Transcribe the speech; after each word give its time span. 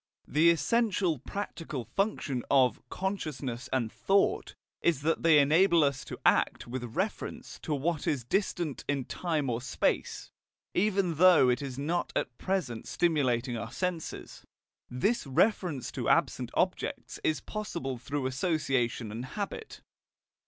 The 0.27 0.49
essential 0.49 1.19
practical 1.19 1.85
function 1.85 2.41
of 2.49 2.81
"consciousness" 2.89 3.69
and 3.71 3.91
"thought" 3.91 4.55
is 4.81 5.03
that 5.03 5.21
they 5.21 5.37
enable 5.37 5.83
us 5.83 6.03
to 6.05 6.17
act 6.25 6.65
with 6.65 6.83
reference 6.95 7.59
to 7.59 7.75
what 7.75 8.07
is 8.07 8.23
distant 8.23 8.83
in 8.87 9.05
time 9.05 9.47
or 9.47 9.61
space, 9.61 10.31
even 10.73 11.17
though 11.17 11.49
it 11.49 11.61
is 11.61 11.77
not 11.77 12.11
at 12.15 12.35
present 12.39 12.87
stimulating 12.87 13.55
our 13.55 13.71
senses. 13.71 14.43
This 14.89 15.27
reference 15.27 15.91
to 15.91 16.09
absent 16.09 16.49
objects 16.55 17.19
is 17.23 17.39
possible 17.39 17.99
through 17.99 18.25
association 18.25 19.11
and 19.11 19.23
habit. 19.23 19.83